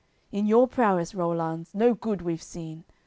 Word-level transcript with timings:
In 0.31 0.47
your 0.47 0.67
prowess, 0.67 1.13
Rollanz, 1.13 1.75
no 1.75 1.93
good 1.93 2.23
we've 2.23 2.41
seen! 2.41 2.85